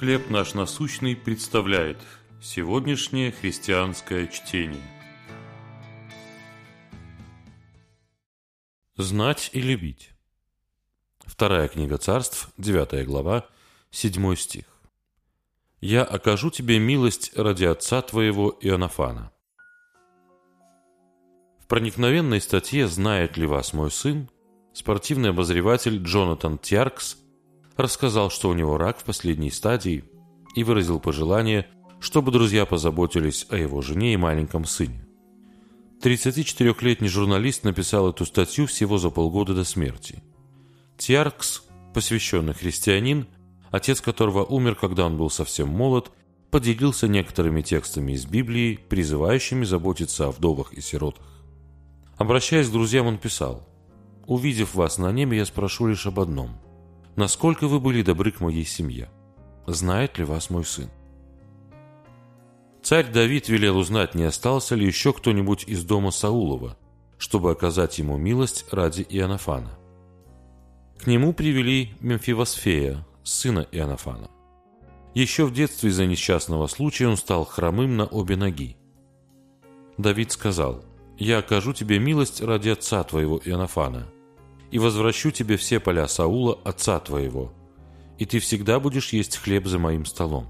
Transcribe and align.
«Хлеб 0.00 0.30
наш 0.30 0.54
насущный» 0.54 1.14
представляет 1.14 1.98
сегодняшнее 2.40 3.32
христианское 3.32 4.28
чтение. 4.28 4.80
Знать 8.96 9.50
и 9.52 9.60
любить. 9.60 10.12
Вторая 11.26 11.68
книга 11.68 11.98
царств, 11.98 12.48
9 12.56 13.06
глава, 13.06 13.46
7 13.90 14.36
стих. 14.36 14.64
«Я 15.82 16.04
окажу 16.04 16.50
тебе 16.50 16.78
милость 16.78 17.36
ради 17.36 17.66
отца 17.66 18.00
твоего 18.00 18.56
Иоаннафана». 18.58 19.30
В 21.58 21.66
проникновенной 21.66 22.40
статье 22.40 22.88
«Знает 22.88 23.36
ли 23.36 23.44
вас 23.44 23.74
мой 23.74 23.90
сын» 23.90 24.30
спортивный 24.72 25.28
обозреватель 25.28 26.02
Джонатан 26.02 26.56
Тяркс 26.56 27.18
рассказал, 27.82 28.30
что 28.30 28.48
у 28.48 28.54
него 28.54 28.78
рак 28.78 28.98
в 28.98 29.04
последней 29.04 29.50
стадии 29.50 30.04
и 30.54 30.64
выразил 30.64 31.00
пожелание, 31.00 31.66
чтобы 32.00 32.32
друзья 32.32 32.66
позаботились 32.66 33.46
о 33.50 33.56
его 33.56 33.82
жене 33.82 34.14
и 34.14 34.16
маленьком 34.16 34.64
сыне. 34.64 35.04
34-летний 36.02 37.08
журналист 37.08 37.64
написал 37.64 38.08
эту 38.08 38.24
статью 38.24 38.66
всего 38.66 38.98
за 38.98 39.10
полгода 39.10 39.54
до 39.54 39.64
смерти. 39.64 40.22
Тиаркс, 40.96 41.64
посвященный 41.92 42.54
христианин, 42.54 43.26
отец 43.70 44.00
которого 44.00 44.44
умер, 44.44 44.76
когда 44.76 45.06
он 45.06 45.18
был 45.18 45.28
совсем 45.28 45.68
молод, 45.68 46.10
поделился 46.50 47.06
некоторыми 47.06 47.60
текстами 47.60 48.12
из 48.12 48.24
Библии, 48.24 48.78
призывающими 48.88 49.64
заботиться 49.64 50.26
о 50.26 50.30
вдовах 50.30 50.72
и 50.72 50.80
сиротах. 50.80 51.26
Обращаясь 52.16 52.68
к 52.68 52.72
друзьям, 52.72 53.06
он 53.06 53.18
писал, 53.18 53.68
«Увидев 54.26 54.74
вас 54.74 54.98
на 54.98 55.12
небе, 55.12 55.38
я 55.38 55.44
спрошу 55.44 55.86
лишь 55.86 56.06
об 56.06 56.18
одном– 56.18 56.56
насколько 57.16 57.68
вы 57.68 57.80
были 57.80 58.02
добры 58.02 58.30
к 58.30 58.40
моей 58.40 58.64
семье. 58.64 59.10
Знает 59.66 60.18
ли 60.18 60.24
вас 60.24 60.50
мой 60.50 60.64
сын? 60.64 60.90
Царь 62.82 63.10
Давид 63.10 63.48
велел 63.48 63.76
узнать, 63.76 64.14
не 64.14 64.24
остался 64.24 64.74
ли 64.74 64.86
еще 64.86 65.12
кто-нибудь 65.12 65.64
из 65.66 65.84
дома 65.84 66.10
Саулова, 66.10 66.76
чтобы 67.18 67.50
оказать 67.50 67.98
ему 67.98 68.16
милость 68.16 68.64
ради 68.72 69.06
Иоаннафана. 69.08 69.78
К 70.98 71.06
нему 71.06 71.32
привели 71.32 71.92
Мемфивосфея, 72.00 73.06
сына 73.22 73.66
Иоаннафана. 73.70 74.30
Еще 75.14 75.44
в 75.44 75.52
детстве 75.52 75.90
из-за 75.90 76.06
несчастного 76.06 76.66
случая 76.66 77.08
он 77.08 77.16
стал 77.16 77.44
хромым 77.44 77.96
на 77.96 78.06
обе 78.06 78.36
ноги. 78.36 78.76
Давид 79.98 80.32
сказал, 80.32 80.84
«Я 81.18 81.38
окажу 81.38 81.72
тебе 81.74 81.98
милость 81.98 82.40
ради 82.40 82.70
отца 82.70 83.02
твоего 83.04 83.38
Иоаннафана, 83.44 84.06
и 84.70 84.78
возвращу 84.78 85.30
тебе 85.30 85.56
все 85.56 85.80
поля 85.80 86.08
Саула, 86.08 86.58
отца 86.64 86.98
твоего, 87.00 87.52
и 88.18 88.26
ты 88.26 88.38
всегда 88.38 88.80
будешь 88.80 89.12
есть 89.12 89.36
хлеб 89.36 89.66
за 89.66 89.78
моим 89.78 90.04
столом». 90.04 90.46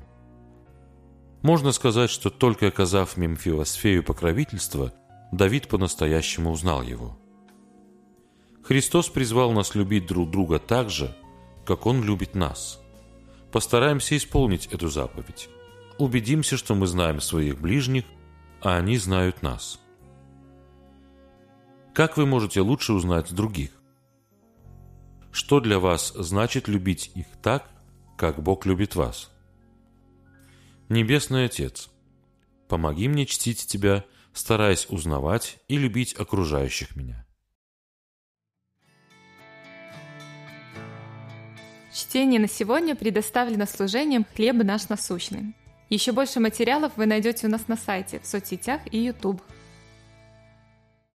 Можно 1.43 1.73
сказать, 1.73 2.11
что 2.11 2.29
только 2.29 2.69
оказав 2.69 3.17
Мемфилосфею 3.17 4.05
покровительство, 4.05 4.93
Давид 5.33 5.69
по-настоящему 5.69 6.51
узнал 6.51 6.83
его. 6.83 7.17
Христос 8.63 9.09
призвал 9.09 9.53
нас 9.53 9.75
любить 9.75 10.07
друг 10.07 10.31
друга 10.31 10.59
так 10.59 10.91
же, 10.91 11.17
как 11.65 11.87
Он 11.87 12.03
любит 12.03 12.35
нас. 12.35 12.81
Постараемся 13.53 14.17
исполнить 14.17 14.67
эту 14.67 14.89
заповедь. 14.89 15.49
Убедимся, 15.99 16.57
что 16.57 16.75
мы 16.75 16.87
знаем 16.87 17.21
своих 17.21 17.61
ближних, 17.61 18.05
а 18.61 18.77
они 18.77 18.99
знают 18.99 19.43
нас. 19.43 19.81
Как 21.95 22.17
вы 22.17 22.27
можете 22.27 22.61
лучше 22.61 22.93
узнать 22.93 23.33
других? 23.35 23.80
Что 25.41 25.59
для 25.59 25.79
вас 25.79 26.13
значит 26.15 26.69
любить 26.69 27.13
их 27.15 27.25
так, 27.43 27.71
как 28.19 28.43
Бог 28.43 28.67
любит 28.67 28.95
вас? 28.95 29.31
Небесный 30.91 31.47
Отец, 31.47 31.89
помоги 32.69 33.09
мне 33.09 33.25
чтить 33.25 33.67
Тебя, 33.67 34.05
стараясь 34.35 34.87
узнавать 34.91 35.57
и 35.67 35.79
любить 35.79 36.13
окружающих 36.13 36.95
меня. 36.95 37.27
Чтение 41.91 42.39
на 42.39 42.47
сегодня 42.47 42.95
предоставлено 42.95 43.65
служением 43.65 44.27
«Хлеб 44.37 44.57
наш 44.63 44.91
насущный». 44.91 45.55
Еще 45.89 46.13
больше 46.13 46.39
материалов 46.39 46.93
вы 46.97 47.07
найдете 47.07 47.47
у 47.47 47.51
нас 47.51 47.67
на 47.67 47.79
сайте, 47.79 48.21
в 48.21 48.27
соцсетях 48.27 48.83
и 48.93 48.99
YouTube. 48.99 49.41